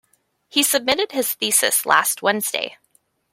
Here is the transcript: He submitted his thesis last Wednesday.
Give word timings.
He 0.49 0.63
submitted 0.63 1.11
his 1.11 1.35
thesis 1.35 1.85
last 1.85 2.23
Wednesday. 2.23 2.77